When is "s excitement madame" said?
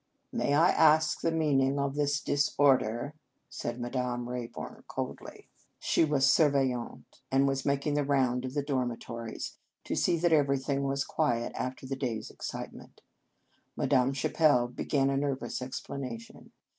12.17-14.11